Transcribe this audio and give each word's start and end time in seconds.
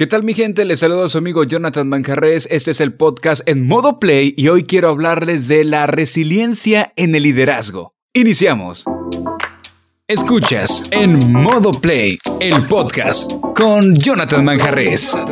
¿Qué 0.00 0.06
tal 0.06 0.22
mi 0.22 0.32
gente? 0.32 0.64
Les 0.64 0.80
saludo 0.80 1.04
a 1.04 1.08
su 1.10 1.18
amigo 1.18 1.44
Jonathan 1.44 1.86
Manjarres. 1.86 2.48
Este 2.50 2.70
es 2.70 2.80
el 2.80 2.94
podcast 2.94 3.46
en 3.46 3.66
modo 3.66 4.00
play 4.00 4.32
y 4.34 4.48
hoy 4.48 4.64
quiero 4.64 4.88
hablarles 4.88 5.46
de 5.46 5.62
la 5.62 5.86
resiliencia 5.86 6.94
en 6.96 7.14
el 7.14 7.24
liderazgo. 7.24 7.92
Iniciamos. 8.14 8.86
Escuchas 10.08 10.88
en 10.90 11.30
modo 11.30 11.72
play 11.72 12.16
el 12.40 12.66
podcast 12.66 13.30
con 13.54 13.94
Jonathan 13.94 14.42
Manjarres. 14.42 15.22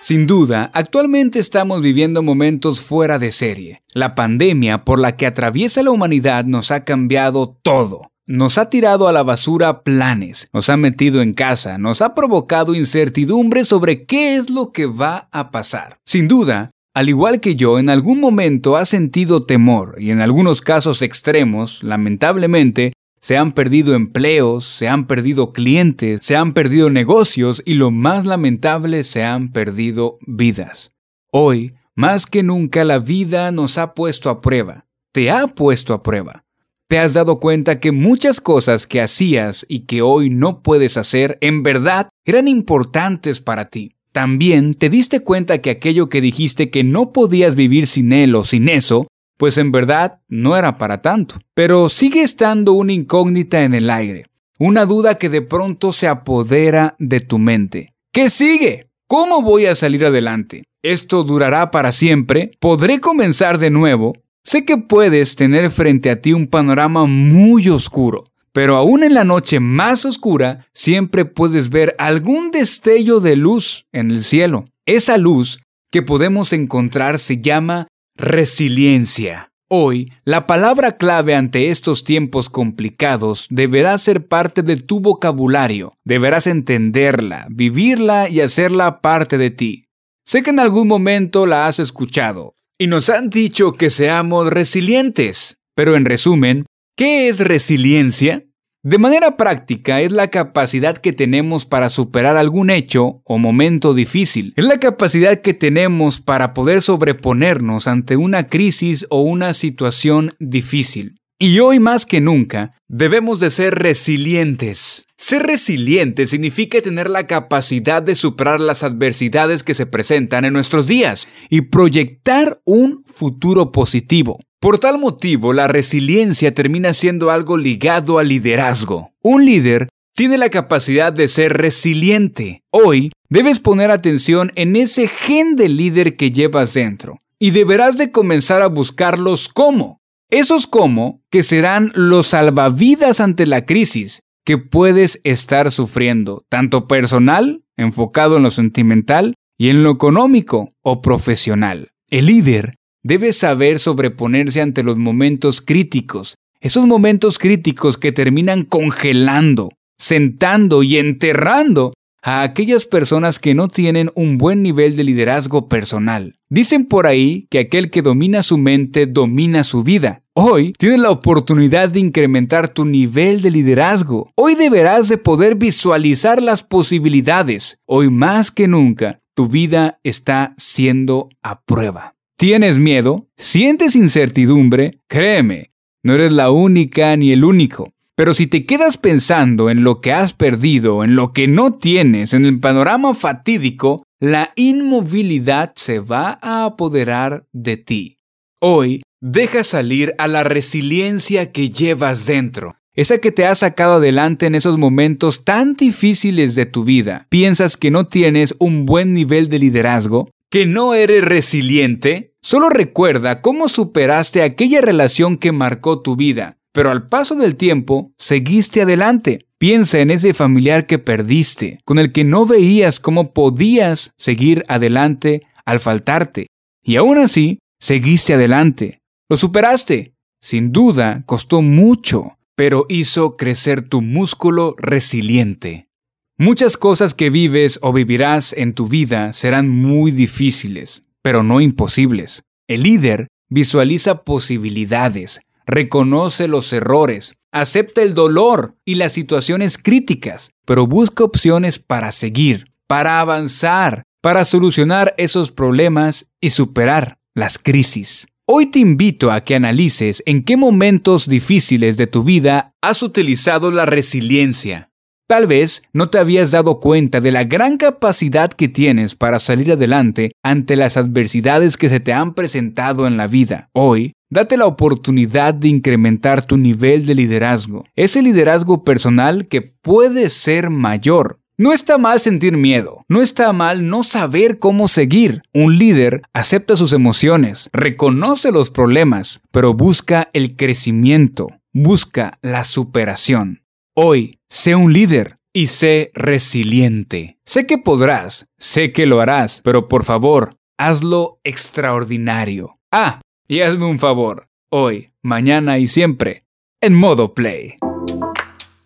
Sin 0.00 0.26
duda, 0.26 0.68
actualmente 0.74 1.38
estamos 1.38 1.82
viviendo 1.82 2.20
momentos 2.24 2.80
fuera 2.80 3.20
de 3.20 3.30
serie. 3.30 3.84
La 3.94 4.16
pandemia 4.16 4.84
por 4.84 4.98
la 4.98 5.16
que 5.16 5.26
atraviesa 5.26 5.84
la 5.84 5.92
humanidad 5.92 6.44
nos 6.44 6.72
ha 6.72 6.84
cambiado 6.84 7.60
todo. 7.62 8.10
Nos 8.28 8.58
ha 8.58 8.70
tirado 8.70 9.06
a 9.06 9.12
la 9.12 9.22
basura 9.22 9.84
planes, 9.84 10.48
nos 10.52 10.68
ha 10.68 10.76
metido 10.76 11.22
en 11.22 11.32
casa, 11.32 11.78
nos 11.78 12.02
ha 12.02 12.12
provocado 12.12 12.74
incertidumbre 12.74 13.64
sobre 13.64 14.04
qué 14.04 14.34
es 14.34 14.50
lo 14.50 14.72
que 14.72 14.86
va 14.86 15.28
a 15.30 15.52
pasar. 15.52 15.98
Sin 16.04 16.26
duda, 16.26 16.72
al 16.92 17.08
igual 17.08 17.38
que 17.38 17.54
yo, 17.54 17.78
en 17.78 17.88
algún 17.88 18.18
momento 18.18 18.76
ha 18.76 18.84
sentido 18.84 19.44
temor 19.44 19.94
y 20.00 20.10
en 20.10 20.20
algunos 20.20 20.60
casos 20.60 21.02
extremos, 21.02 21.84
lamentablemente, 21.84 22.92
se 23.20 23.36
han 23.36 23.52
perdido 23.52 23.94
empleos, 23.94 24.64
se 24.64 24.88
han 24.88 25.06
perdido 25.06 25.52
clientes, 25.52 26.18
se 26.24 26.34
han 26.34 26.52
perdido 26.52 26.90
negocios 26.90 27.62
y 27.64 27.74
lo 27.74 27.92
más 27.92 28.26
lamentable, 28.26 29.04
se 29.04 29.22
han 29.22 29.52
perdido 29.52 30.18
vidas. 30.26 30.96
Hoy, 31.30 31.74
más 31.94 32.26
que 32.26 32.42
nunca, 32.42 32.84
la 32.84 32.98
vida 32.98 33.52
nos 33.52 33.78
ha 33.78 33.94
puesto 33.94 34.30
a 34.30 34.40
prueba, 34.40 34.86
te 35.12 35.30
ha 35.30 35.46
puesto 35.46 35.94
a 35.94 36.02
prueba. 36.02 36.45
¿Te 36.88 37.00
has 37.00 37.14
dado 37.14 37.40
cuenta 37.40 37.80
que 37.80 37.90
muchas 37.90 38.40
cosas 38.40 38.86
que 38.86 39.00
hacías 39.00 39.66
y 39.68 39.80
que 39.80 40.02
hoy 40.02 40.30
no 40.30 40.62
puedes 40.62 40.96
hacer 40.96 41.36
en 41.40 41.64
verdad 41.64 42.10
eran 42.24 42.46
importantes 42.46 43.40
para 43.40 43.68
ti? 43.68 43.96
También 44.12 44.74
te 44.74 44.88
diste 44.88 45.18
cuenta 45.18 45.58
que 45.58 45.70
aquello 45.70 46.08
que 46.08 46.20
dijiste 46.20 46.70
que 46.70 46.84
no 46.84 47.12
podías 47.12 47.56
vivir 47.56 47.88
sin 47.88 48.12
él 48.12 48.36
o 48.36 48.44
sin 48.44 48.68
eso, 48.68 49.08
pues 49.36 49.58
en 49.58 49.72
verdad 49.72 50.20
no 50.28 50.56
era 50.56 50.78
para 50.78 51.02
tanto. 51.02 51.34
Pero 51.54 51.88
sigue 51.88 52.22
estando 52.22 52.72
una 52.74 52.92
incógnita 52.92 53.64
en 53.64 53.74
el 53.74 53.90
aire, 53.90 54.26
una 54.60 54.86
duda 54.86 55.16
que 55.16 55.28
de 55.28 55.42
pronto 55.42 55.90
se 55.90 56.06
apodera 56.06 56.94
de 57.00 57.18
tu 57.18 57.40
mente. 57.40 57.90
¿Qué 58.12 58.30
sigue? 58.30 58.86
¿Cómo 59.08 59.42
voy 59.42 59.66
a 59.66 59.74
salir 59.74 60.04
adelante? 60.04 60.62
¿Esto 60.82 61.24
durará 61.24 61.72
para 61.72 61.90
siempre? 61.90 62.52
¿Podré 62.60 63.00
comenzar 63.00 63.58
de 63.58 63.70
nuevo? 63.70 64.12
Sé 64.46 64.64
que 64.64 64.76
puedes 64.76 65.34
tener 65.34 65.72
frente 65.72 66.08
a 66.08 66.20
ti 66.20 66.32
un 66.32 66.46
panorama 66.46 67.06
muy 67.06 67.68
oscuro, 67.68 68.26
pero 68.52 68.76
aún 68.76 69.02
en 69.02 69.12
la 69.12 69.24
noche 69.24 69.58
más 69.58 70.04
oscura 70.04 70.68
siempre 70.72 71.24
puedes 71.24 71.68
ver 71.68 71.96
algún 71.98 72.52
destello 72.52 73.18
de 73.18 73.34
luz 73.34 73.86
en 73.90 74.12
el 74.12 74.20
cielo. 74.22 74.64
Esa 74.84 75.18
luz 75.18 75.58
que 75.90 76.02
podemos 76.02 76.52
encontrar 76.52 77.18
se 77.18 77.38
llama 77.38 77.88
resiliencia. 78.14 79.50
Hoy, 79.68 80.12
la 80.24 80.46
palabra 80.46 80.92
clave 80.92 81.34
ante 81.34 81.70
estos 81.70 82.04
tiempos 82.04 82.48
complicados 82.48 83.48
deberá 83.50 83.98
ser 83.98 84.28
parte 84.28 84.62
de 84.62 84.76
tu 84.76 85.00
vocabulario. 85.00 85.92
Deberás 86.04 86.46
entenderla, 86.46 87.48
vivirla 87.50 88.28
y 88.28 88.42
hacerla 88.42 89.00
parte 89.00 89.38
de 89.38 89.50
ti. 89.50 89.86
Sé 90.24 90.42
que 90.42 90.50
en 90.50 90.60
algún 90.60 90.86
momento 90.86 91.46
la 91.46 91.66
has 91.66 91.80
escuchado, 91.80 92.55
y 92.78 92.86
nos 92.86 93.08
han 93.10 93.30
dicho 93.30 93.72
que 93.72 93.90
seamos 93.90 94.48
resilientes. 94.48 95.56
Pero 95.74 95.96
en 95.96 96.04
resumen, 96.04 96.66
¿qué 96.96 97.28
es 97.28 97.40
resiliencia? 97.40 98.44
De 98.82 98.98
manera 98.98 99.36
práctica 99.36 100.00
es 100.00 100.12
la 100.12 100.28
capacidad 100.28 100.96
que 100.96 101.12
tenemos 101.12 101.66
para 101.66 101.88
superar 101.88 102.36
algún 102.36 102.70
hecho 102.70 103.20
o 103.24 103.36
momento 103.36 103.94
difícil. 103.94 104.52
Es 104.56 104.64
la 104.64 104.78
capacidad 104.78 105.40
que 105.40 105.54
tenemos 105.54 106.20
para 106.20 106.54
poder 106.54 106.82
sobreponernos 106.82 107.88
ante 107.88 108.16
una 108.16 108.46
crisis 108.46 109.04
o 109.10 109.22
una 109.22 109.54
situación 109.54 110.34
difícil. 110.38 111.20
Y 111.38 111.58
hoy 111.58 111.80
más 111.80 112.06
que 112.06 112.22
nunca, 112.22 112.72
debemos 112.88 113.40
de 113.40 113.50
ser 113.50 113.74
resilientes. 113.74 115.04
Ser 115.18 115.42
resiliente 115.42 116.26
significa 116.26 116.80
tener 116.80 117.10
la 117.10 117.26
capacidad 117.26 118.00
de 118.00 118.14
superar 118.14 118.58
las 118.58 118.82
adversidades 118.82 119.62
que 119.62 119.74
se 119.74 119.84
presentan 119.84 120.46
en 120.46 120.54
nuestros 120.54 120.86
días 120.86 121.28
y 121.50 121.62
proyectar 121.62 122.62
un 122.64 123.04
futuro 123.04 123.70
positivo. 123.70 124.40
Por 124.60 124.78
tal 124.78 124.98
motivo, 124.98 125.52
la 125.52 125.68
resiliencia 125.68 126.54
termina 126.54 126.94
siendo 126.94 127.30
algo 127.30 127.58
ligado 127.58 128.18
al 128.18 128.28
liderazgo. 128.28 129.10
Un 129.22 129.44
líder 129.44 129.88
tiene 130.14 130.38
la 130.38 130.48
capacidad 130.48 131.12
de 131.12 131.28
ser 131.28 131.52
resiliente. 131.52 132.62
Hoy 132.70 133.12
debes 133.28 133.60
poner 133.60 133.90
atención 133.90 134.52
en 134.54 134.74
ese 134.74 135.06
gen 135.06 135.54
de 135.54 135.68
líder 135.68 136.16
que 136.16 136.30
llevas 136.30 136.72
dentro 136.72 137.18
y 137.38 137.50
deberás 137.50 137.98
de 137.98 138.10
comenzar 138.10 138.62
a 138.62 138.68
buscarlos 138.68 139.50
como 139.50 140.00
esos 140.30 140.66
como 140.66 141.22
que 141.30 141.42
serán 141.42 141.92
los 141.94 142.28
salvavidas 142.28 143.20
ante 143.20 143.46
la 143.46 143.64
crisis 143.64 144.20
que 144.44 144.58
puedes 144.58 145.20
estar 145.24 145.70
sufriendo, 145.70 146.44
tanto 146.48 146.86
personal, 146.86 147.62
enfocado 147.76 148.36
en 148.36 148.44
lo 148.44 148.50
sentimental, 148.50 149.34
y 149.58 149.70
en 149.70 149.82
lo 149.82 149.90
económico 149.90 150.68
o 150.82 151.00
profesional. 151.00 151.90
El 152.10 152.26
líder 152.26 152.74
debe 153.02 153.32
saber 153.32 153.78
sobreponerse 153.78 154.60
ante 154.60 154.82
los 154.82 154.98
momentos 154.98 155.60
críticos, 155.60 156.36
esos 156.60 156.86
momentos 156.86 157.38
críticos 157.38 157.96
que 157.96 158.12
terminan 158.12 158.64
congelando, 158.64 159.70
sentando 159.98 160.82
y 160.82 160.98
enterrando 160.98 161.92
a 162.26 162.42
aquellas 162.42 162.86
personas 162.86 163.38
que 163.38 163.54
no 163.54 163.68
tienen 163.68 164.10
un 164.16 164.36
buen 164.36 164.60
nivel 164.60 164.96
de 164.96 165.04
liderazgo 165.04 165.68
personal. 165.68 166.34
Dicen 166.50 166.86
por 166.86 167.06
ahí 167.06 167.46
que 167.50 167.60
aquel 167.60 167.88
que 167.88 168.02
domina 168.02 168.42
su 168.42 168.58
mente 168.58 169.06
domina 169.06 169.62
su 169.62 169.84
vida. 169.84 170.24
Hoy 170.34 170.72
tienes 170.76 170.98
la 170.98 171.12
oportunidad 171.12 171.88
de 171.88 172.00
incrementar 172.00 172.68
tu 172.68 172.84
nivel 172.84 173.42
de 173.42 173.52
liderazgo. 173.52 174.28
Hoy 174.34 174.56
deberás 174.56 175.08
de 175.08 175.18
poder 175.18 175.54
visualizar 175.54 176.42
las 176.42 176.64
posibilidades. 176.64 177.78
Hoy 177.86 178.10
más 178.10 178.50
que 178.50 178.66
nunca, 178.66 179.20
tu 179.34 179.46
vida 179.46 180.00
está 180.02 180.52
siendo 180.58 181.28
a 181.44 181.60
prueba. 181.60 182.16
¿Tienes 182.36 182.80
miedo? 182.80 183.28
¿Sientes 183.36 183.94
incertidumbre? 183.94 184.90
Créeme, 185.06 185.70
no 186.02 186.14
eres 186.14 186.32
la 186.32 186.50
única 186.50 187.16
ni 187.16 187.30
el 187.30 187.44
único. 187.44 187.92
Pero 188.16 188.32
si 188.32 188.46
te 188.46 188.64
quedas 188.64 188.96
pensando 188.96 189.68
en 189.68 189.84
lo 189.84 190.00
que 190.00 190.14
has 190.14 190.32
perdido, 190.32 191.04
en 191.04 191.16
lo 191.16 191.34
que 191.34 191.46
no 191.48 191.74
tienes, 191.74 192.32
en 192.32 192.46
el 192.46 192.58
panorama 192.58 193.12
fatídico, 193.12 194.04
la 194.18 194.52
inmovilidad 194.56 195.72
se 195.76 196.00
va 196.00 196.38
a 196.40 196.64
apoderar 196.64 197.46
de 197.52 197.76
ti. 197.76 198.16
Hoy, 198.58 199.02
deja 199.20 199.62
salir 199.64 200.14
a 200.16 200.28
la 200.28 200.44
resiliencia 200.44 201.52
que 201.52 201.68
llevas 201.68 202.24
dentro, 202.24 202.76
esa 202.94 203.18
que 203.18 203.32
te 203.32 203.44
ha 203.44 203.54
sacado 203.54 203.96
adelante 203.96 204.46
en 204.46 204.54
esos 204.54 204.78
momentos 204.78 205.44
tan 205.44 205.74
difíciles 205.74 206.54
de 206.54 206.64
tu 206.64 206.84
vida. 206.84 207.26
¿Piensas 207.28 207.76
que 207.76 207.90
no 207.90 208.06
tienes 208.06 208.56
un 208.58 208.86
buen 208.86 209.12
nivel 209.12 209.50
de 209.50 209.58
liderazgo? 209.58 210.30
¿Que 210.50 210.64
no 210.64 210.94
eres 210.94 211.22
resiliente? 211.22 212.32
Solo 212.40 212.70
recuerda 212.70 213.42
cómo 213.42 213.68
superaste 213.68 214.42
aquella 214.42 214.80
relación 214.80 215.36
que 215.36 215.52
marcó 215.52 216.00
tu 216.00 216.16
vida 216.16 216.55
pero 216.76 216.90
al 216.90 217.08
paso 217.08 217.36
del 217.36 217.56
tiempo 217.56 218.12
seguiste 218.18 218.82
adelante. 218.82 219.46
Piensa 219.56 220.00
en 220.00 220.10
ese 220.10 220.34
familiar 220.34 220.86
que 220.86 220.98
perdiste, 220.98 221.80
con 221.86 221.98
el 221.98 222.12
que 222.12 222.22
no 222.22 222.44
veías 222.44 223.00
cómo 223.00 223.32
podías 223.32 224.10
seguir 224.18 224.62
adelante 224.68 225.46
al 225.64 225.80
faltarte. 225.80 226.48
Y 226.84 226.96
aún 226.96 227.16
así, 227.16 227.60
seguiste 227.80 228.34
adelante. 228.34 228.98
Lo 229.30 229.38
superaste. 229.38 230.12
Sin 230.38 230.70
duda, 230.70 231.22
costó 231.24 231.62
mucho, 231.62 232.36
pero 232.54 232.84
hizo 232.90 233.38
crecer 233.38 233.80
tu 233.80 234.02
músculo 234.02 234.74
resiliente. 234.76 235.88
Muchas 236.36 236.76
cosas 236.76 237.14
que 237.14 237.30
vives 237.30 237.78
o 237.80 237.94
vivirás 237.94 238.52
en 238.52 238.74
tu 238.74 238.86
vida 238.86 239.32
serán 239.32 239.70
muy 239.70 240.10
difíciles, 240.10 241.04
pero 241.22 241.42
no 241.42 241.62
imposibles. 241.62 242.42
El 242.68 242.82
líder 242.82 243.28
visualiza 243.48 244.24
posibilidades, 244.24 245.40
reconoce 245.66 246.48
los 246.48 246.72
errores, 246.72 247.36
acepta 247.52 248.02
el 248.02 248.14
dolor 248.14 248.76
y 248.84 248.94
las 248.94 249.12
situaciones 249.12 249.78
críticas, 249.78 250.52
pero 250.64 250.86
busca 250.86 251.24
opciones 251.24 251.78
para 251.78 252.12
seguir, 252.12 252.72
para 252.86 253.20
avanzar, 253.20 254.04
para 254.22 254.44
solucionar 254.44 255.14
esos 255.18 255.50
problemas 255.50 256.30
y 256.40 256.50
superar 256.50 257.18
las 257.34 257.58
crisis. 257.58 258.26
Hoy 258.48 258.66
te 258.66 258.78
invito 258.78 259.32
a 259.32 259.40
que 259.40 259.56
analices 259.56 260.22
en 260.24 260.44
qué 260.44 260.56
momentos 260.56 261.28
difíciles 261.28 261.96
de 261.96 262.06
tu 262.06 262.22
vida 262.22 262.74
has 262.80 263.02
utilizado 263.02 263.72
la 263.72 263.86
resiliencia. 263.86 264.90
Tal 265.28 265.48
vez 265.48 265.82
no 265.92 266.08
te 266.08 266.18
habías 266.18 266.52
dado 266.52 266.78
cuenta 266.78 267.20
de 267.20 267.32
la 267.32 267.42
gran 267.42 267.78
capacidad 267.78 268.52
que 268.52 268.68
tienes 268.68 269.16
para 269.16 269.40
salir 269.40 269.72
adelante 269.72 270.30
ante 270.44 270.76
las 270.76 270.96
adversidades 270.96 271.76
que 271.76 271.88
se 271.88 271.98
te 271.98 272.12
han 272.12 272.34
presentado 272.34 273.08
en 273.08 273.16
la 273.16 273.26
vida. 273.26 273.68
Hoy 273.72 274.12
Date 274.28 274.56
la 274.56 274.66
oportunidad 274.66 275.54
de 275.54 275.68
incrementar 275.68 276.44
tu 276.44 276.56
nivel 276.56 277.06
de 277.06 277.14
liderazgo, 277.14 277.84
ese 277.94 278.22
liderazgo 278.22 278.82
personal 278.82 279.46
que 279.46 279.62
puede 279.62 280.30
ser 280.30 280.68
mayor. 280.70 281.38
No 281.58 281.72
está 281.72 281.96
mal 281.96 282.18
sentir 282.18 282.56
miedo, 282.56 283.04
no 283.08 283.22
está 283.22 283.52
mal 283.52 283.88
no 283.88 284.02
saber 284.02 284.58
cómo 284.58 284.88
seguir. 284.88 285.42
Un 285.54 285.78
líder 285.78 286.22
acepta 286.34 286.76
sus 286.76 286.92
emociones, 286.92 287.70
reconoce 287.72 288.50
los 288.50 288.70
problemas, 288.70 289.42
pero 289.52 289.74
busca 289.74 290.28
el 290.32 290.56
crecimiento, 290.56 291.46
busca 291.72 292.38
la 292.42 292.64
superación. 292.64 293.62
Hoy, 293.94 294.40
sé 294.50 294.74
un 294.74 294.92
líder 294.92 295.36
y 295.54 295.68
sé 295.68 296.10
resiliente. 296.14 297.38
Sé 297.46 297.66
que 297.66 297.78
podrás, 297.78 298.46
sé 298.58 298.92
que 298.92 299.06
lo 299.06 299.20
harás, 299.20 299.62
pero 299.64 299.88
por 299.88 300.04
favor, 300.04 300.50
hazlo 300.76 301.38
extraordinario. 301.44 302.78
Ah, 302.92 303.20
y 303.48 303.60
hazme 303.60 303.86
un 303.86 303.98
favor, 303.98 304.48
hoy, 304.70 305.10
mañana 305.22 305.78
y 305.78 305.86
siempre, 305.86 306.44
en 306.80 306.94
modo 306.94 307.34
play. 307.34 307.76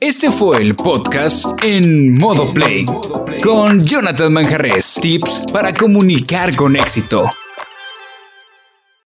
Este 0.01 0.31
fue 0.31 0.63
el 0.63 0.77
podcast 0.77 1.63
en 1.63 2.17
modo 2.17 2.53
play 2.55 2.87
con 3.43 3.81
Jonathan 3.81 4.33
Manjarres. 4.33 4.99
Tips 5.01 5.47
para 5.53 5.75
comunicar 5.75 6.57
con 6.57 6.75
éxito. 6.77 7.29